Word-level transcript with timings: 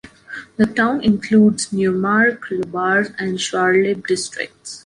The 0.57 0.65
town 0.65 1.03
includes 1.03 1.69
Neuermark-Lübars 1.69 3.13
and 3.19 3.37
Scharlibbe 3.37 4.07
districts. 4.07 4.79